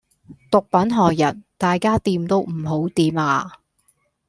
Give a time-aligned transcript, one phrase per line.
[0.49, 3.59] 毒品害人，大家掂都唔好掂呀！